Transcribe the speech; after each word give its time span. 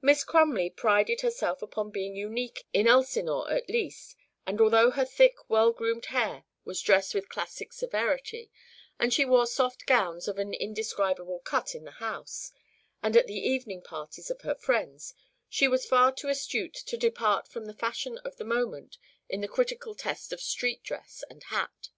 Miss 0.00 0.24
Crumley 0.24 0.70
prided 0.70 1.20
herself 1.20 1.60
upon 1.60 1.90
being 1.90 2.16
unique 2.16 2.66
in 2.72 2.86
Elsinore, 2.88 3.50
at 3.50 3.68
least, 3.68 4.16
and 4.46 4.62
although 4.62 4.92
her 4.92 5.04
thick 5.04 5.34
well 5.50 5.72
groomed 5.72 6.06
hair 6.06 6.44
was 6.64 6.80
dressed 6.80 7.12
with 7.12 7.28
classic 7.28 7.74
severity, 7.74 8.50
and 8.98 9.12
she 9.12 9.26
wore 9.26 9.46
soft 9.46 9.84
gowns 9.84 10.26
of 10.26 10.38
an 10.38 10.54
indescribable 10.54 11.40
cut 11.40 11.74
in 11.74 11.84
the 11.84 11.90
house, 12.00 12.50
and 13.02 13.14
at 13.14 13.26
the 13.26 13.36
evening 13.36 13.82
parties 13.82 14.30
of 14.30 14.40
her 14.40 14.54
friends, 14.54 15.12
she 15.50 15.68
was 15.68 15.84
far 15.84 16.12
too 16.12 16.28
astute 16.30 16.72
to 16.72 16.96
depart 16.96 17.46
from 17.46 17.66
the 17.66 17.74
fashion 17.76 18.16
of 18.24 18.36
the 18.38 18.44
moment 18.46 18.96
in 19.28 19.42
the 19.42 19.48
crucial 19.48 19.94
test 19.94 20.32
of 20.32 20.40
street 20.40 20.82
dress 20.82 21.22
and 21.28 21.44
hat. 21.44 21.90